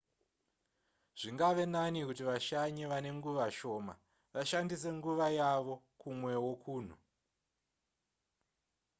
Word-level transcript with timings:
zvingave 1.19 1.63
nani 1.73 1.99
kuti 2.07 2.21
vashanyi 2.29 2.83
vane 2.91 3.09
nguva 3.17 3.45
shoma 3.57 3.93
vashandise 4.33 4.87
nguva 4.97 5.27
yavo 5.39 5.73
kumwewo 5.99 6.51
kunhu 6.63 6.95